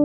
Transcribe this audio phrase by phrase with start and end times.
[0.00, 0.04] In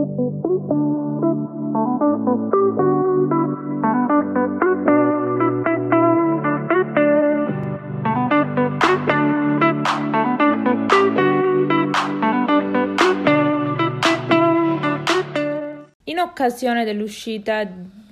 [16.18, 17.64] occasione dell'uscita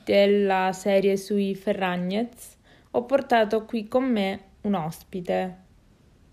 [0.04, 2.56] della serie sui Ferragnez,
[2.92, 5.56] ho portato qui con me un ospite.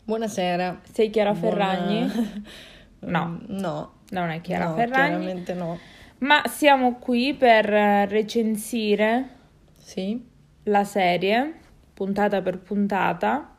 [0.04, 0.82] Buonasera.
[0.92, 2.12] Sei Chiara Buona- Ferragni?
[3.02, 3.40] No.
[3.48, 3.99] No.
[4.12, 5.78] Non è Chiara no, Ferragni, chiaramente no.
[6.20, 9.30] ma siamo qui per eh, recensire
[9.78, 10.26] Sì?
[10.64, 11.54] la serie
[11.94, 13.56] puntata per puntata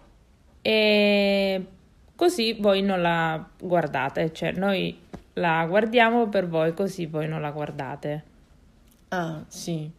[0.63, 1.65] e
[2.17, 4.99] così voi non la guardate, cioè noi
[5.35, 8.25] la guardiamo per voi così voi non la guardate.
[9.09, 9.91] Ah, sì.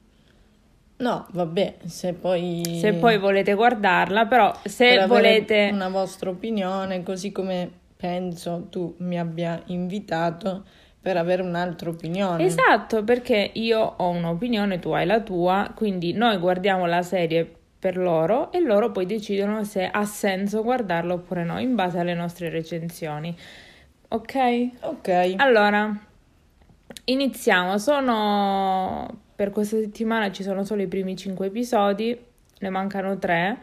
[0.98, 2.78] No, vabbè, se poi...
[2.80, 7.72] Se poi volete guardarla, però per se avere volete una vostra opinione, così come
[8.02, 10.66] penso tu mi abbia invitato
[11.00, 12.44] per avere un'altra opinione.
[12.44, 17.98] Esatto, perché io ho un'opinione, tu hai la tua, quindi noi guardiamo la serie per
[17.98, 22.50] loro e loro poi decidono se ha senso guardarla oppure no, in base alle nostre
[22.50, 23.36] recensioni.
[24.10, 24.70] Ok?
[24.82, 25.36] Ok.
[25.38, 25.96] Allora,
[27.06, 27.78] iniziamo.
[27.78, 32.20] Sono per questa settimana ci sono solo i primi cinque episodi,
[32.60, 33.58] ne mancano tre.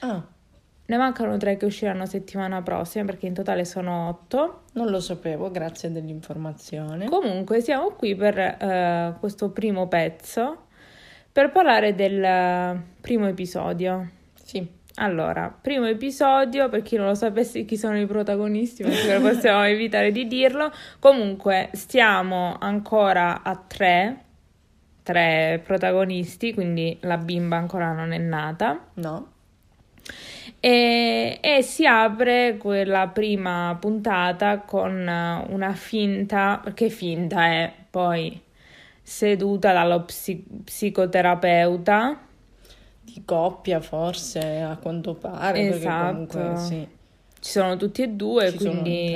[0.00, 0.22] Ah,
[0.92, 4.64] Ne mancano tre che usciranno settimana prossima perché in totale sono otto.
[4.72, 7.06] non lo sapevo, grazie dell'informazione.
[7.06, 10.66] Comunque siamo qui per eh, questo primo pezzo
[11.32, 14.06] per parlare del eh, primo episodio.
[14.34, 14.68] Sì.
[14.96, 20.12] Allora, primo episodio, per chi non lo sapesse chi sono i protagonisti, perché possiamo evitare
[20.12, 20.70] di dirlo.
[20.98, 24.24] Comunque, stiamo ancora a tre,
[25.02, 28.88] tre protagonisti, quindi la bimba ancora non è nata.
[28.96, 29.30] No?
[30.64, 38.40] E, e si apre quella prima puntata con eh, una finta, perché finta è poi
[39.02, 42.20] seduta dallo psi- psicoterapeuta.
[43.00, 46.38] Di coppia forse, a quanto pare, Esatto.
[46.38, 46.88] comunque sì,
[47.40, 49.14] Ci sono tutti e due, ci quindi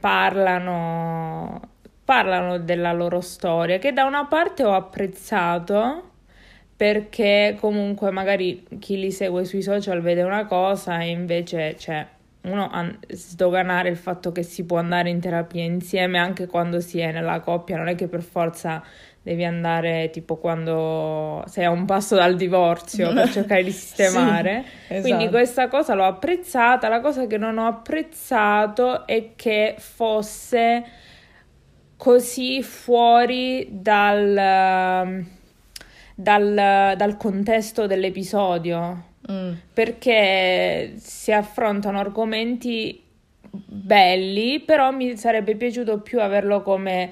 [0.00, 1.60] parlano,
[2.04, 6.10] parlano della loro storia, che da una parte ho apprezzato
[6.84, 12.06] perché comunque magari chi li segue sui social vede una cosa e invece c'è
[12.42, 16.98] uno a sdoganare il fatto che si può andare in terapia insieme anche quando si
[16.98, 18.82] è nella coppia, non è che per forza
[19.22, 24.64] devi andare tipo quando sei a un passo dal divorzio per cercare di sistemare.
[24.86, 25.30] Sì, Quindi esatto.
[25.30, 30.84] questa cosa l'ho apprezzata, la cosa che non ho apprezzato è che fosse
[31.96, 35.24] così fuori dal,
[36.14, 43.02] dal, dal contesto dell'episodio, Mm, perché si affrontano argomenti
[43.50, 47.10] belli, però mi sarebbe piaciuto più averlo come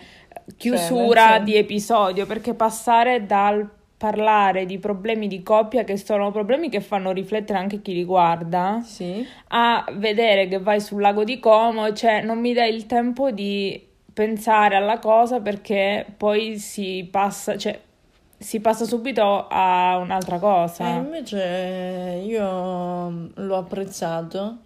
[0.56, 6.68] chiusura Cioè, di episodio, perché passare dal parlare di problemi di coppia, che sono problemi
[6.68, 9.26] che fanno riflettere anche chi li guarda, sì.
[9.48, 13.88] a vedere che vai sul lago di Como, cioè non mi dai il tempo di
[14.12, 17.78] pensare alla cosa perché poi si passa, cioè
[18.42, 20.88] si passa subito a un'altra E cosa.
[20.88, 24.58] invece io l'ho apprezzato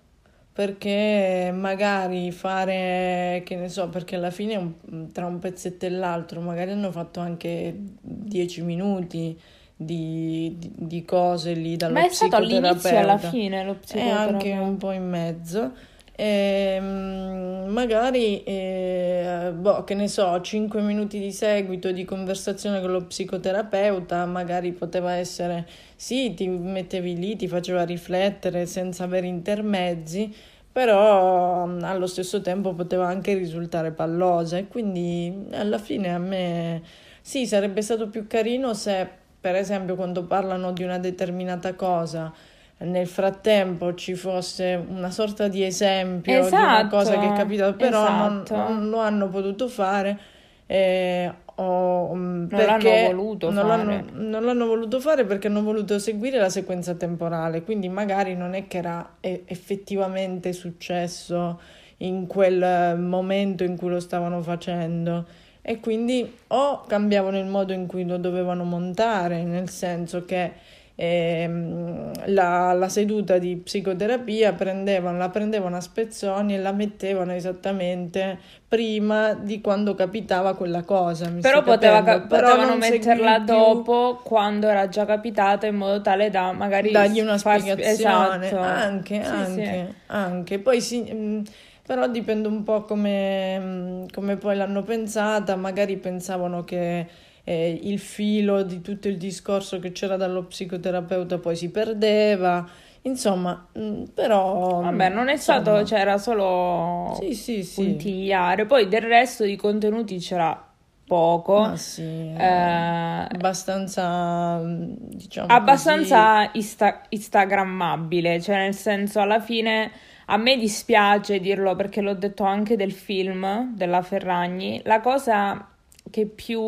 [0.52, 6.40] perché magari fare, che ne so, perché alla fine un- tra un pezzetto e l'altro
[6.40, 9.38] magari hanno fatto anche 10 minuti
[9.76, 13.76] di, di- di cose lì dallo Ma è stato all'inizio e alla fine lo E
[13.76, 14.30] psicoterapeuta.
[14.32, 15.72] anche un po' in mezzo.
[16.18, 23.04] Ehm, magari, eh, boh, che ne so, 5 minuti di seguito di conversazione con lo
[23.04, 30.34] psicoterapeuta, magari poteva essere, sì, ti mettevi lì, ti faceva riflettere senza avere intermezzi,
[30.72, 36.82] però mm, allo stesso tempo poteva anche risultare pallosa e quindi alla fine a me
[37.20, 39.06] sì, sarebbe stato più carino se,
[39.40, 42.32] per esempio, quando parlano di una determinata cosa
[42.78, 47.72] nel frattempo ci fosse una sorta di esempio di una Esatto, cosa che è capitata,
[47.74, 48.54] però non, esatto.
[48.54, 50.18] non lo hanno potuto fare.
[50.66, 53.68] eh, o, mm, Non l'hanno perché voluto non fare.
[53.68, 58.54] l'hanno- non l'hanno voluto fare perché hanno voluto seguire la sequenza temporale, quindi magari non
[58.54, 61.60] è che era eh, effettivamente successo
[61.98, 65.24] in quel momento in cui lo stavano facendo.
[65.62, 70.52] E quindi o cambiavano il modo in cui lo dovevano montare, nel senso che
[70.98, 79.34] la, la seduta di psicoterapia prendevano, la prendevano a spezzoni e la mettevano esattamente prima
[79.34, 81.30] di quando capitava quella cosa.
[81.40, 86.90] Però, poteva Però potevano metterla dopo quando era già capitata in modo tale da magari
[86.90, 88.56] dargli una far- spiegazione esatto.
[88.58, 89.94] anche, Sì, anche, sì.
[90.06, 90.58] anche.
[90.58, 91.42] Poi sì, mh,
[91.86, 97.06] però dipende un po' come, mm, come poi l'hanno pensata, magari pensavano che
[97.48, 102.68] eh, il filo di tutto il discorso che c'era dallo psicoterapeuta poi si perdeva.
[103.02, 104.80] Insomma, mm, però...
[104.82, 107.82] Vabbè, non è stato, insomma, c'era solo Sì, sì, sì.
[107.82, 108.66] puntigliare.
[108.66, 110.60] Poi del resto di contenuti c'era
[111.06, 111.60] poco.
[111.60, 119.90] Ma sì, Eh, abbastanza, mm, diciamo abbastanza insta- instagrammabile, cioè nel senso alla fine
[120.26, 125.68] a me dispiace dirlo perché l'ho detto anche del film della Ferragni, la cosa
[126.10, 126.60] che più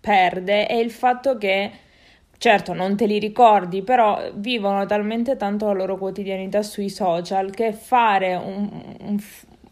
[0.00, 1.70] perde è il fatto che
[2.38, 7.72] certo non te li ricordi, però vivono talmente tanto la loro quotidianità sui social che
[7.72, 8.68] fare un,
[9.00, 9.18] un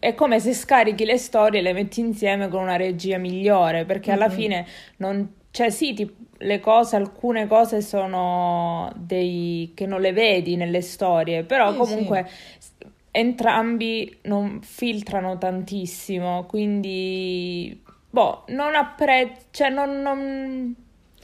[0.00, 4.12] è come se scarichi le storie e le metti insieme con una regia migliore, perché
[4.12, 4.30] alla Mhm.
[4.30, 4.66] fine
[4.98, 10.82] non cioè sì, ti- le cose, alcune cose sono dei che non le vedi nelle
[10.82, 12.28] storie, però Sì, comunque
[12.58, 12.72] s-
[13.10, 20.74] entrambi non filtrano tantissimo, quindi boh, non apprezzo, cioè non, non-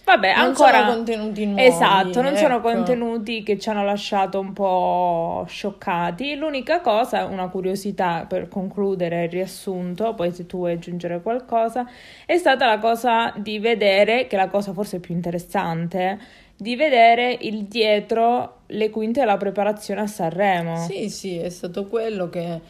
[0.04, 2.70] vabbè, Non ancora sono contenuti nuovi, Esatto, non sono ecco.
[2.70, 6.34] contenuti che ci hanno lasciato un po' scioccati.
[6.36, 11.86] L'unica cosa, una curiosità per concludere il riassunto, poi se tu vuoi aggiungere qualcosa,
[12.26, 16.18] è stata la cosa di vedere, che è la cosa forse più interessante,
[16.56, 20.76] di vedere il dietro le quinte della preparazione a Sanremo.
[20.76, 22.60] Sì, sì, è stato quello che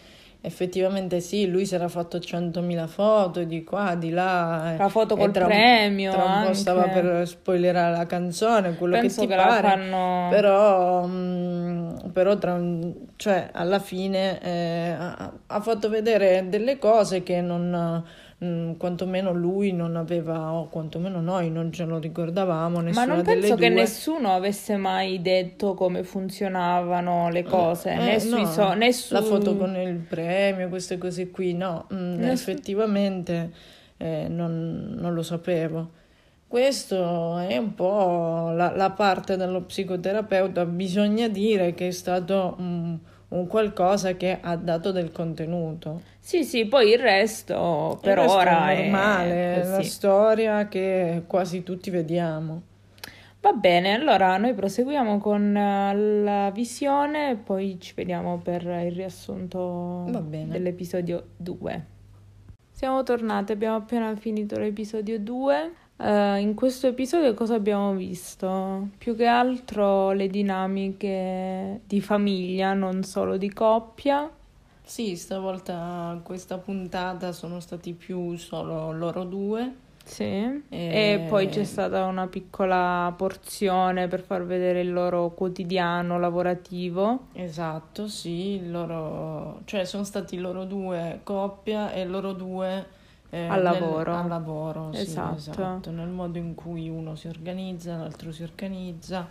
[0.44, 4.74] effettivamente sì, lui si era fatto 100.000 foto di qua, di là.
[4.76, 6.54] La foto e col tra un- premio Tra un po' anche.
[6.54, 9.68] stava per spoilerare la canzone, quello Penso che ti che pare.
[9.68, 12.60] fanno- Però, mm, però tra
[13.16, 18.04] cioè, alla fine eh, ha, ha fatto vedere delle cose che non,
[18.44, 23.54] mm, quantomeno lui non aveva, o quantomeno noi non ce lo ricordavamo, Ma non penso
[23.54, 23.80] che due.
[23.80, 29.14] nessuno avesse mai detto come funzionavano le cose, Eh, né sui no, so- né su-
[29.14, 33.50] La foto con il premio, queste cose qui, no, mm, Né su- effettivamente
[33.96, 35.90] eh, non, non lo sapevo.
[36.46, 42.96] Questo è un po' la, la parte dello psicoterapeuta, bisogna dire che è stato un,
[43.28, 46.02] un qualcosa che ha dato del contenuto.
[46.18, 51.22] Sì, sì, poi il resto per Il resto ora è normale, è la storia che
[51.26, 52.62] quasi tutti vediamo.
[53.40, 58.92] Va bene, allora noi proseguiamo con eh, la visione e poi ci vediamo per il
[58.92, 61.86] riassunto dell'episodio 2.
[62.70, 65.72] Siamo tornate, abbiamo appena finito l'episodio 2.
[65.96, 68.88] Eh, in questo episodio cosa abbiamo visto?
[68.98, 74.28] Più che altro le dinamiche di famiglia, non solo di coppia.
[74.82, 79.82] Sì, stavolta questa puntata sono stati più solo loro due.
[80.04, 86.18] Sì, E- e poi c'è stata una piccola porzione per far vedere il loro quotidiano
[86.18, 87.28] lavorativo.
[87.32, 92.84] Esatto, sì, loro, cioè sono stati loro due coppia e loro due
[93.34, 94.14] eh, Al nel- lavoro.
[94.14, 95.34] al lavoro, sì, Esatto.
[95.36, 99.26] esatto, nel modo in cui uno si organizza, l'altro si organizza.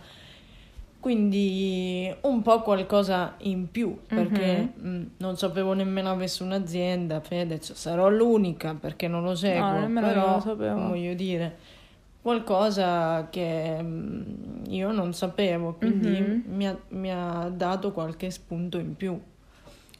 [1.00, 4.88] Quindi un po' qualcosa in più, perché Mhm.
[4.88, 10.06] mh, non sapevo nemmeno avesse un'azienda, Fedez, sarò l'unica perché non lo seguo, No, nemmeno
[10.06, 10.86] però lo sapevo.
[10.88, 11.56] voglio dire
[12.22, 16.42] qualcosa che mh, io non sapevo, quindi Mhm.
[16.46, 19.20] mi ha, mi ha dato qualche spunto in più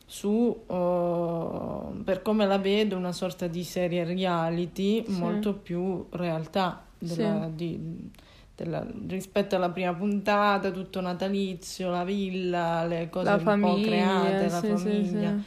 [0.07, 5.19] su, oh, per come la vedo, una sorta di serie reality Sì.
[5.19, 8.11] molto più realtà della- di-
[8.55, 13.87] della- rispetto alla prima puntata, tutto natalizio, la villa, le cose La un po' famiglia,
[13.87, 15.31] create, la sì, sì, famiglia.
[15.39, 15.43] sì.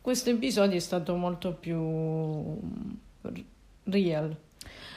[0.00, 1.80] Questo episodio è stato molto più
[3.84, 4.36] real.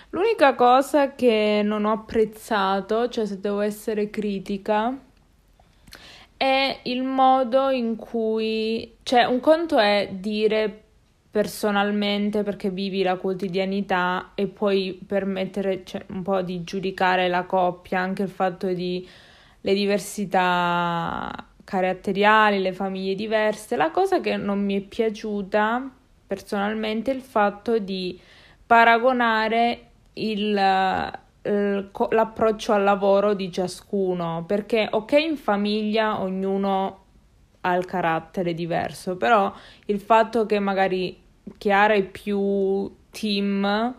[0.10, 4.98] L'unica cosa che non ho apprezzato, cioè se devo essere critica,
[6.38, 10.84] è il modo in cui, cioè un conto è dire
[11.30, 18.00] personalmente perché vivi la quotidianità e poi permettere cioè, un po' di giudicare la coppia,
[18.00, 19.08] anche il fatto di
[19.62, 23.76] le diversità caratteriali, le famiglie diverse.
[23.76, 25.92] La cosa che non mi è piaciuta
[26.26, 28.20] personalmente è il fatto di
[28.66, 30.56] paragonare il,
[31.48, 37.04] l'approccio al lavoro di ciascuno, perché ok in famiglia ognuno
[37.62, 39.52] ha il carattere diverso, però
[39.86, 41.20] il fatto che magari
[41.58, 43.96] Chiara è più team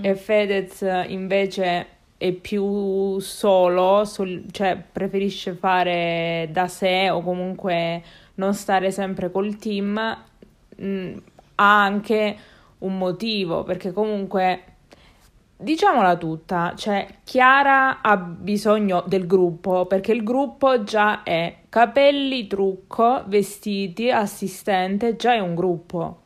[0.00, 1.86] e Fedez invece
[2.16, 8.02] è più solo, sol- cioè preferisce fare da sé o comunque
[8.34, 10.18] non stare sempre col team,
[10.76, 11.12] mh,
[11.56, 12.36] ha anche
[12.78, 14.64] un motivo, perché comunque
[15.60, 23.22] diciamola tutta, cioè Chiara ha bisogno del gruppo perché il gruppo già è capelli, trucco,
[23.26, 26.18] vestiti, assistente, già è un gruppo.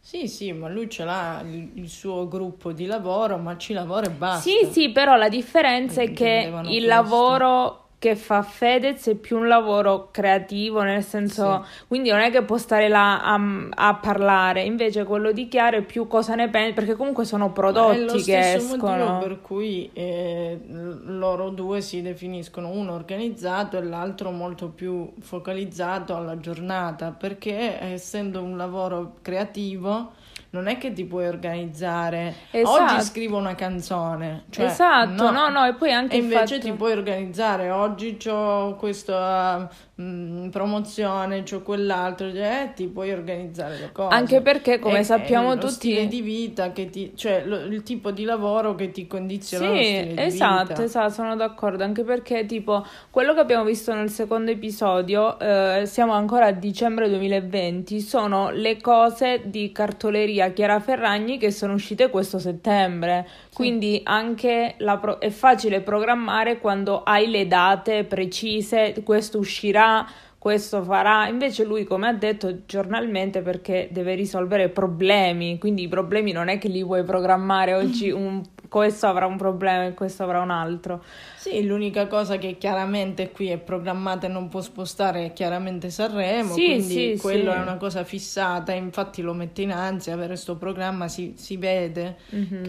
[0.00, 4.06] Sì, sì, ma lui ce l'ha il, il suo gruppo di lavoro, ma ci lavora
[4.06, 4.48] e basta.
[4.48, 6.86] Sì, sì, però la differenza è che il questo.
[6.86, 12.42] lavoro che fa Fedez è più un lavoro creativo, nel senso, quindi non è che
[12.42, 13.40] può stare là a,
[13.70, 18.22] a parlare, invece quello di Chiara è più cosa ne pensi, perché comunque sono prodotti
[18.22, 19.18] che escono.
[19.18, 20.60] per cui eh,
[21.06, 28.40] loro due si definiscono uno organizzato e l'altro molto più focalizzato alla giornata, perché essendo
[28.40, 30.12] un lavoro creativo
[30.50, 32.34] non è che ti puoi organizzare.
[32.50, 32.94] Esatto.
[32.94, 36.72] Oggi scrivo una canzone, cioè, Esatto, no, no, e poi anche E invece fatto- ti
[36.72, 39.68] puoi organizzare, oggi ho questa
[40.00, 44.14] mm, promozione, c'ho quell'altro, cioè, ti puoi organizzare le cose.
[44.14, 47.82] Anche perché, come È- sappiamo lo tutti- stile di vita che ti, cioè lo- il
[47.82, 53.34] tipo di lavoro che ti condiziona Sì, esatto, esatto, sono d'accordo, anche perché tipo quello
[53.34, 59.42] che abbiamo visto nel secondo episodio, eh, siamo ancora a dicembre 2020, sono le cose
[59.46, 65.80] di cartoleria Chiara Ferragni che sono uscite questo settembre, quindi anche la pro- è facile
[65.80, 70.06] programmare quando hai le date precise, questo uscirà,
[70.38, 76.30] questo farà, invece lui come ha detto giornalmente perché deve risolvere problemi, quindi i problemi
[76.32, 80.40] non è che li vuoi programmare oggi un questo avrà un problema e questo avrà
[80.40, 81.02] un altro.
[81.36, 86.52] Sì, l'unica cosa che chiaramente qui è programmata e non può spostare è chiaramente Sanremo,
[86.52, 87.56] Sì, quindi sì, quello sì.
[87.56, 92.16] è una cosa fissata, infatti lo mette in ansia, avere questo programma si, si vede
[92.30, 92.62] Mhm.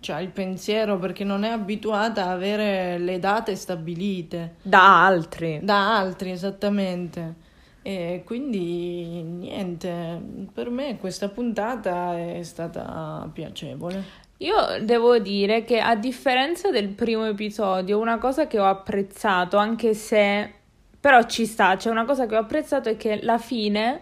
[0.00, 5.60] che ha il pensiero perché non è abituata a avere le date stabilite Da altri.
[5.62, 7.50] da altri esattamente.
[7.84, 10.20] E quindi niente,
[10.52, 14.04] per me questa puntata è stata piacevole.
[14.42, 19.94] Io devo dire che a differenza del primo episodio, una cosa che ho apprezzato, anche
[19.94, 20.52] se
[20.98, 24.00] però ci sta, c'è una cosa che ho apprezzato è che la fine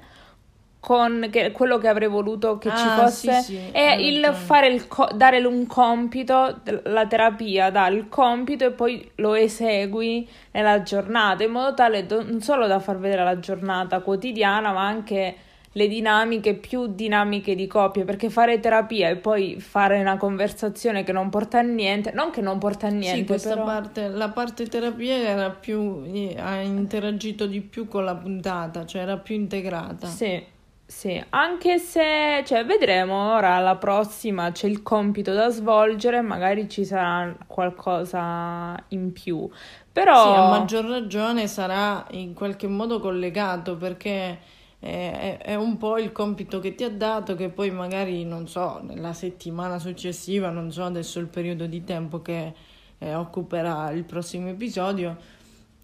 [0.80, 4.68] con che- quello che avrei voluto che ci Ah, fosse sì, sì, è il fare
[4.68, 10.82] il co- dare un compito, la terapia dà il compito e poi lo esegui nella
[10.82, 15.36] giornata in modo tale do- non solo da far vedere la giornata quotidiana, ma anche
[15.72, 21.12] le dinamiche più dinamiche di coppia, perché fare terapia e poi fare una conversazione che
[21.12, 24.30] non porta a niente, non che non porta a niente, Sì, questa però parte, la
[24.30, 26.02] parte terapia era più,
[26.36, 30.06] ha interagito di più con la puntata, cioè era più integrata.
[30.06, 30.44] Sì,
[30.84, 36.84] sì, anche se, cioè, vedremo ora alla prossima c'è il compito da svolgere, magari ci
[36.84, 39.48] sarà qualcosa in più,
[39.92, 44.38] però Sì, a maggior ragione sarà in qualche modo collegato perché
[44.80, 49.12] è, un po' il compito che ti ha dato che poi magari, non so, nella
[49.12, 52.54] settimana successiva, non so adesso il periodo di tempo che
[52.98, 55.16] eh, occuperà il prossimo episodio,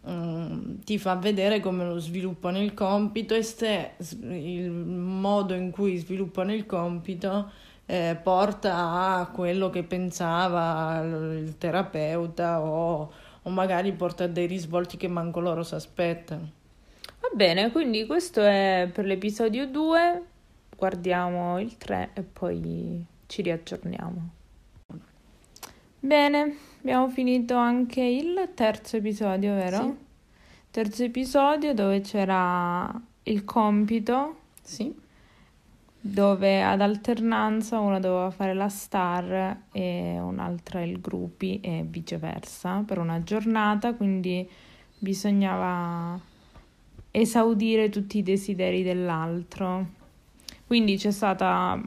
[0.09, 5.99] mm, ti fa vedere come lo sviluppano il compito e se il modo in cui
[5.99, 7.51] sviluppano il compito
[7.87, 13.13] eh, porta a quello che pensava il terapeuta o,
[13.43, 16.65] o magari porta a dei risvolti che manco loro si aspettano.
[17.29, 20.23] Va bene, quindi questo è per l'episodio 2,
[20.77, 24.31] guardiamo il 3 e poi ci riaggiorniamo.
[25.99, 29.83] Bene, abbiamo finito anche il terzo episodio, vero?
[29.83, 29.95] Sì.
[30.71, 32.93] Terzo episodio dove c'era
[33.25, 34.95] il compito Sì,
[35.99, 42.99] dove ad alternanza uno doveva fare la star e un'altra il gruppi e viceversa per
[42.99, 44.49] una giornata, quindi
[44.99, 46.21] bisognava
[47.21, 49.87] esaudire tutti i desideri dell'altro.
[50.67, 51.81] Quindi c'è stata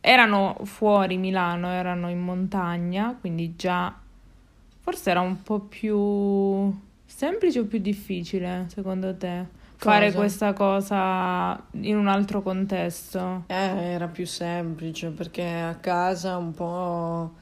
[0.00, 3.94] erano fuori Milano, erano in montagna, quindi già
[4.80, 6.72] forse era un po' più
[7.04, 9.56] semplice o più difficile, secondo te?
[9.76, 10.18] Fare Cosa?
[10.18, 13.44] questa cosa in un altro contesto.
[13.46, 17.32] eh, era più semplice perché a casa un po'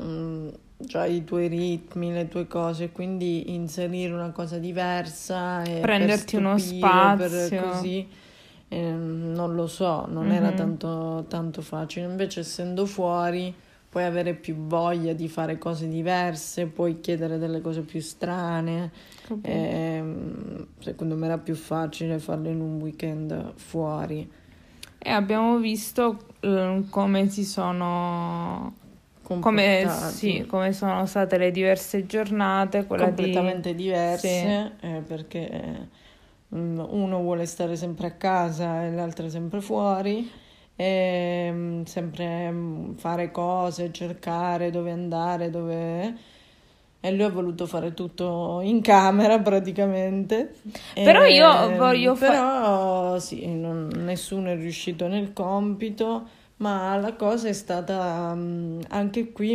[0.00, 0.48] mm,
[0.84, 6.36] già i tuoi ritmi, le tue cose, quindi inserire una cosa diversa e per Prenderti
[6.36, 7.66] uno stupire, per spazio.
[7.68, 8.08] così,
[8.68, 10.56] ehm, non lo so, non era Mhm.
[10.56, 12.06] tanto, tanto facile.
[12.06, 13.54] Invece essendo fuori
[13.88, 18.90] puoi avere più voglia di fare cose diverse, puoi chiedere delle cose più strane.
[19.42, 24.30] Ehm, secondo me era più facile farlo in un weekend fuori.
[24.98, 28.74] E abbiamo visto eh, come si sono
[29.40, 35.88] come, sì, come sono state le diverse giornate, quella di completamente diverse eh, perché
[36.54, 40.30] mm, uno vuole stare sempre a casa e l'altro sempre fuori
[40.76, 46.30] e mm, sempre mm, fare cose, cercare dove andare, dove...
[47.04, 50.54] E lui ha voluto fare tutto in camera praticamente.
[50.94, 56.28] Però E- io voglio fa- Però sì, non- nessuno è riuscito nel compito,
[56.62, 59.52] ma la cosa è stata mm, anche qui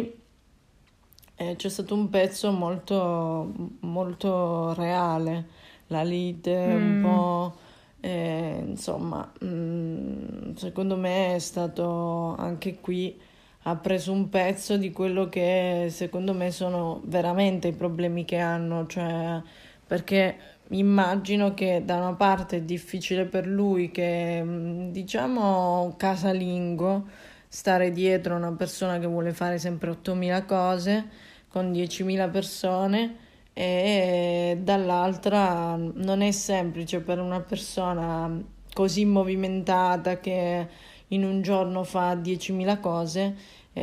[1.35, 5.45] eh, c'è stato un pezzo molto, molto reale,
[5.87, 6.99] la lite, un Mm.
[6.99, 7.55] po',
[7.99, 13.19] eh, insomma, mm, secondo me è stato anche qui,
[13.63, 18.87] ha preso un pezzo di quello che secondo me sono veramente i problemi che hanno,
[18.87, 19.41] cioè
[19.85, 20.37] perché
[20.69, 27.05] immagino che da una parte è difficile per lui che, mm, diciamo, casalingo,
[27.47, 31.07] stare dietro una persona che vuole fare sempre 8.000 cose
[31.47, 33.15] con 10.000 persone
[33.53, 38.29] e dall'altra non è semplice per una persona
[38.73, 40.67] così movimentata che
[41.07, 43.35] in un giorno fa 10.000 cose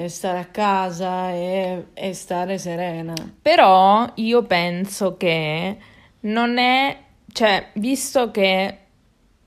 [0.06, 3.14] stare a casa e, e stare serena.
[3.40, 5.76] Però io penso che
[6.24, 6.96] non è,
[7.32, 8.78] cioè, visto che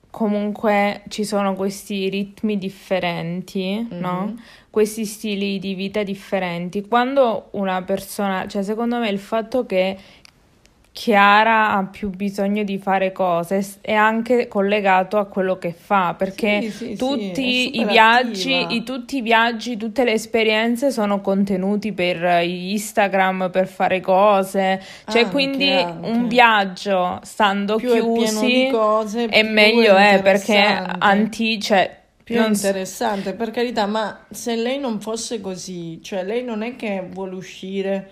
[0.10, 4.26] comunque ci sono questi ritmi differenti, no?
[4.28, 4.42] Mhm.
[4.70, 9.98] Questi stili di vita differenti, quando una persona, cioè, secondo me il fatto che
[10.98, 16.60] Chiara ha più bisogno di fare cose è anche collegato a quello che fa, perché
[16.64, 20.90] Sì, sì, sì, è tutti i super viaggi, i, tutti i viaggi, tutte le esperienze
[20.90, 24.82] sono contenuti per eh, Instagram, per fare cose.
[25.08, 26.10] Cioè, Anche, quindi anche.
[26.10, 31.96] un viaggio stando Più è chiusi di cose, è meglio è è perché anti, cioè,
[32.24, 36.76] Più non interessante, per carità, ma se lei non fosse così, cioè lei non è
[36.76, 38.10] che vuole uscire,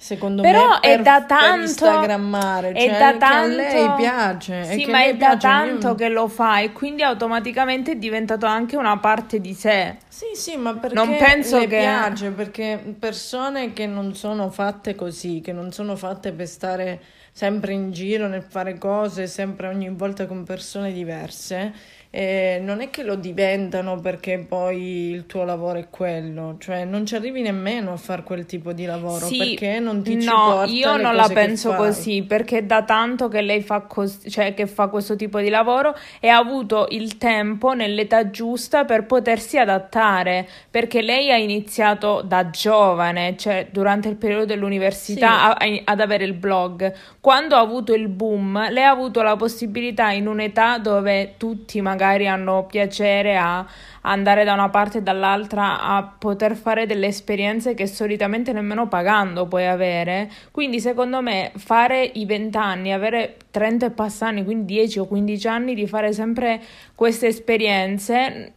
[0.00, 3.56] secondo Però me, è per, da per tanto- instagrammare, è cioè da che a tanto
[3.56, 7.92] lei piace, Sì, ma è da piace, io- tanto che lo fa e quindi automaticamente
[7.92, 9.96] è diventato anche una parte di sé.
[10.08, 15.40] Sì, sì, ma perché Non penso che- piace, perché persone che non sono fatte così,
[15.40, 17.00] che non sono fatte per stare
[17.32, 21.72] sempre in giro nel fare cose, sempre ogni volta con persone diverse,
[22.10, 27.04] eh, non è che lo diventano perché poi il tuo lavoro è quello, cioè non
[27.04, 30.64] ci arrivi nemmeno a fare quel tipo di lavoro Sì, perché non ti ci no,
[30.66, 34.88] io non la penso così perché da tanto che lei fa cos- cioè che fa
[34.88, 41.02] questo tipo di lavoro e ha avuto il tempo nell'età giusta per potersi adattare perché
[41.02, 46.32] lei ha iniziato da giovane, cioè durante il periodo dell'università a- a- ad avere il
[46.32, 46.90] blog.
[47.20, 51.96] Quando ha avuto il boom, lei ha avuto la possibilità in un'età dove tutti magari
[52.04, 53.66] hanno piacere a
[54.02, 59.46] andare da una parte e dall'altra a poter fare delle esperienze che solitamente nemmeno pagando
[59.46, 60.30] puoi avere.
[60.50, 65.48] Quindi, secondo me, fare i 20 anni, avere 30 e passani, quindi 10 o 15
[65.48, 66.60] anni di fare sempre
[66.94, 68.52] queste esperienze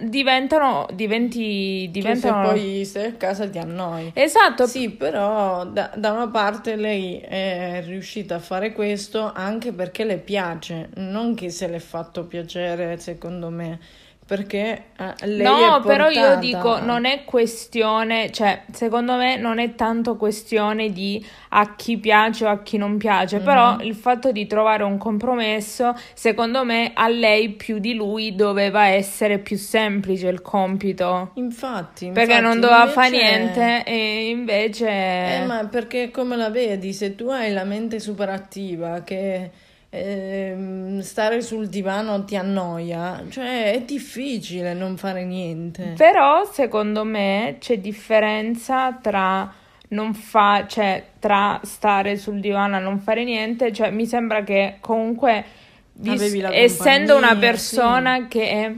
[0.00, 4.10] diventano diventi Che se diventano poi stai a casa ti annoi.
[4.14, 10.04] Esatto, Sì, però da, da una parte lei è riuscita a fare questo anche perché
[10.04, 13.78] le piace, non che se l'è fatto piacere, secondo me,
[14.24, 19.74] perché eh, lei No, però io dico, non è questione, cioè, secondo me non è
[19.74, 23.44] tanto questione di a chi piace o a chi non piace, Mhm.
[23.44, 28.86] però il fatto di trovare un compromesso, secondo me a lei più di lui doveva
[28.86, 34.88] essere più semplice il compito, Infatti, perché non infatti, doveva invece- fare niente e invece...
[34.88, 39.50] Eh, ma perché come la vedi, se tu hai la mente super attiva, che
[39.94, 45.92] ehm, stare sul divano ti annoia, cioè è difficile non fare niente.
[45.96, 49.52] Però secondo me c'è differenza tra
[49.88, 54.78] non fa, cioè tra stare sul divano a non fare niente, cioè mi sembra che
[54.80, 55.44] comunque
[55.92, 58.76] vis- essendo una persona che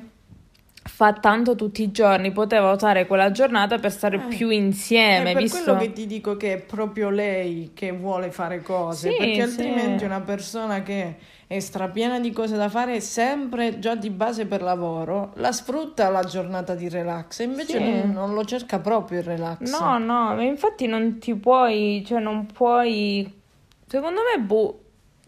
[0.95, 5.33] fa tanto tutti i giorni, poteva usare quella giornata per stare Eh, più È insieme,
[5.33, 9.17] per visto quello che ti dico che è proprio lei che vuole fare cose, Sì,
[9.17, 9.41] perché sì.
[9.43, 11.17] altrimenti una persona che
[11.49, 16.23] è strapiena di cose da fare sempre già di base per lavoro, la sfrutta la
[16.23, 17.85] giornata di relax e invece Sì.
[17.85, 19.71] non, non lo cerca proprio il relax.
[19.71, 23.41] No, no, ma infatti non ti puoi, cioè non puoi,
[23.87, 24.84] secondo me, boh,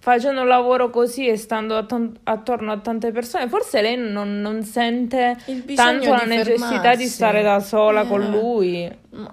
[0.06, 4.62] facendo un lavoro così e stando atton- attorno a tante persone, forse lei non, non
[4.62, 5.36] sente
[5.74, 7.08] tanto la di necessità di fermarsi.
[7.08, 8.06] stare da sola Eh.
[8.06, 8.88] con lui.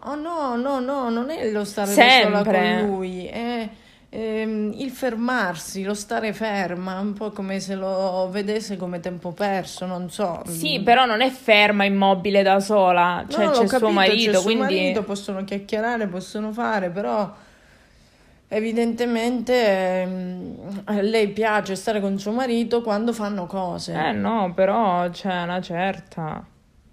[0.05, 2.79] Oh, no, no, no, non è lo stare da sola Sempre.
[2.79, 3.69] con lui, è
[4.09, 9.85] ehm, il fermarsi, lo stare ferma, un po' come se lo vedesse come tempo perso,
[9.85, 10.41] non so.
[10.47, 14.29] Sì, però non è ferma, immobile da sola, cioè No, c'è suo capito, marito, c'è
[14.29, 14.61] il suo quindi...
[14.63, 17.31] marito, possono chiacchierare, possono fare, però
[18.47, 23.93] evidentemente ehm, a lei piace stare con suo marito quando fanno cose.
[23.93, 26.45] Eh no, però c'è una certa...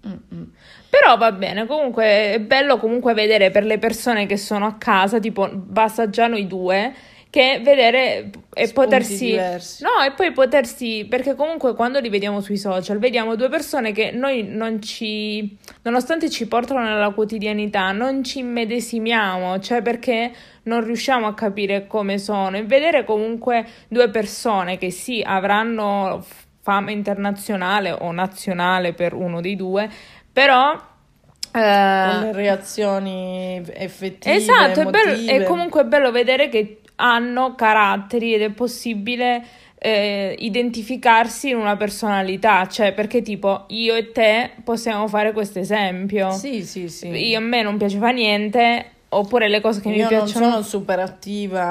[0.07, 0.51] Mm-mm.
[0.89, 5.19] Però va bene, comunque è bello comunque vedere per le persone che sono a casa,
[5.19, 6.93] tipo basta già noi due,
[7.31, 9.25] che vedere e Spunti potersi...
[9.27, 9.83] diversi.
[9.83, 11.07] No, e poi potersi...
[11.09, 15.57] Perché comunque quando li vediamo sui social, vediamo due persone che noi non ci...
[15.83, 20.31] nonostante ci portano nella quotidianità, non ci immedesimiamo, cioè perché
[20.63, 22.57] non riusciamo a capire come sono.
[22.57, 26.25] E vedere comunque due persone che sì, avranno
[26.61, 29.89] fama internazionale o nazionale per uno dei due,
[30.33, 30.89] però...
[31.49, 38.33] Con eh, le reazioni effettive, Esatto, è, bello- è comunque bello vedere che hanno caratteri
[38.35, 39.43] ed è possibile
[39.83, 46.29] eh, identificarsi in una personalità, cioè perché tipo io e te possiamo fare questo esempio.
[46.31, 47.07] Sì, sì, sì.
[47.07, 50.49] Io a me non piaceva niente, oppure le cose che mi Io non piacciono.
[50.51, 51.63] sono super attiva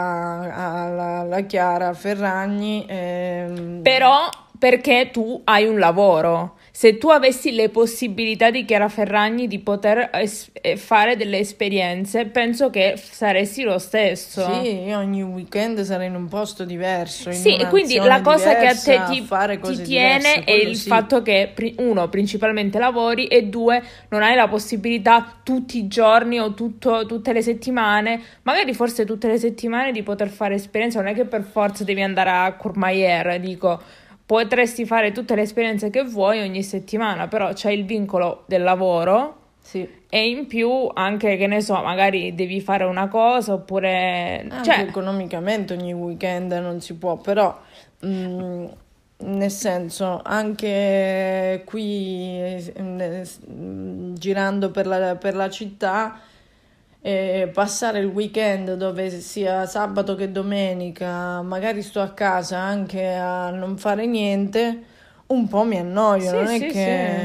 [0.53, 2.85] alla, alla Chiara Ferragni.
[2.89, 6.57] ehm, Però perché tu hai un lavoro.
[6.73, 12.27] Se tu avessi le possibilità di Chiara Ferragni di poter es- eh, fare delle esperienze,
[12.27, 14.63] penso che saresti lo stesso.
[14.63, 17.33] Sì, io ogni weekend sarei in un posto diverso.
[17.33, 19.27] Sì, e quindi la cosa che a te ti,
[19.63, 20.89] ti tiene diverse, è il sì.
[20.89, 26.55] fatto che, uno, principalmente lavori e due, non hai la possibilità tutti i giorni o
[26.55, 31.15] tutto- tutte le settimane, magari forse tutte le settimane di poter fare esperienze, non è
[31.15, 33.81] che per forza devi andare a Courmayeur, dico,
[34.31, 39.39] potresti fare tutte le esperienze che vuoi ogni settimana, però c'è il vincolo del lavoro.
[39.61, 39.85] Sì.
[40.09, 44.47] E in più anche, che ne so, magari devi fare una cosa oppure...
[44.49, 47.61] Anche Cioè, economicamente ogni weekend non si può, però
[48.07, 48.67] mm,
[49.17, 56.21] nel senso anche qui eh, mm, girando per la, per la città
[57.03, 63.51] eh, passare il weekend dove sia sabato che domenica, magari sto a casa anche a
[63.51, 64.83] non fare niente,
[65.27, 67.25] un po' mi annoio, Sì, non è sì, che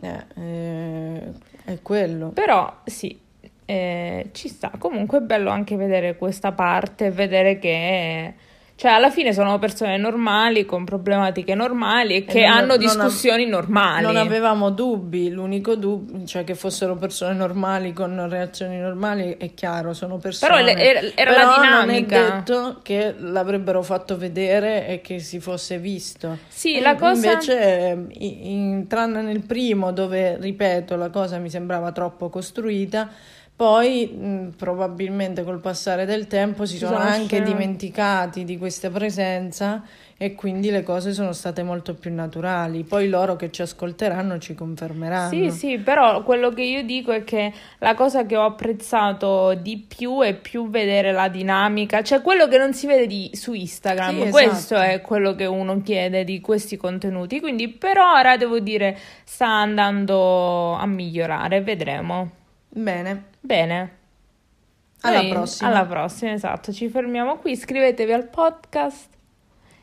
[0.00, 1.32] eh, eh,
[1.64, 2.28] è quello.
[2.30, 3.18] Però sì,
[3.64, 4.72] eh, ci sta.
[4.78, 8.34] Comunque è bello anche vedere questa parte, vedere che...
[8.74, 13.46] Cioè, alla fine sono persone normali, con problematiche normali e che non- hanno non discussioni
[13.46, 14.02] normali.
[14.02, 19.92] Non avevamo dubbi, l'unico dubbio, cioè che fossero persone normali con reazioni normali, è chiaro,
[19.92, 20.52] sono persone.
[20.64, 22.30] Però era- era Però la non è dinamica.
[22.36, 26.38] detto che l'avrebbero fatto vedere e che si fosse visto.
[26.48, 27.30] Sì, E la cosa...
[27.30, 33.08] Invece, in, in- tranne nel primo, dove, ripeto, la cosa mi sembrava troppo costruita,
[33.62, 38.58] poi mh, probabilmente col passare del tempo si Si sono sono anche scel- dimenticati di
[38.58, 39.84] questa presenza
[40.16, 42.82] e quindi le cose sono state molto più naturali.
[42.82, 45.28] Poi loro che ci ascolteranno ci confermeranno.
[45.30, 49.84] Sì, sì, però quello che io dico è che la cosa che ho apprezzato di
[49.86, 54.24] più è più vedere la dinamica, cioè quello che non si vede di- su Instagram.
[54.24, 54.82] Sì, Questo esatto.
[54.82, 57.38] è quello che uno chiede di questi contenuti.
[57.38, 62.30] Quindi per ora devo dire sta andando a migliorare, vedremo.
[62.68, 63.98] Bene, Bene.
[65.04, 65.68] alla Noi- prossima.
[65.68, 66.72] Alla prossima, esatto.
[66.72, 67.52] Ci fermiamo qui.
[67.52, 69.08] Iscrivetevi al podcast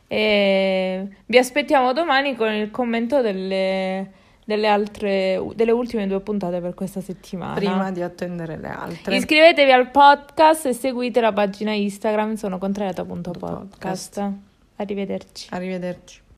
[0.08, 4.12] e vi aspettiamo domani con il commento delle,
[4.46, 7.56] delle altre, delle ultime due puntate per questa settimana.
[7.56, 9.16] Prima di attendere le altre.
[9.18, 13.70] Iscrivetevi al podcast e seguite la pagina Instagram sono contrariata.podcast.
[13.70, 14.32] Podcast.
[14.78, 15.48] Arrivederci.
[15.52, 16.22] Arrivederci.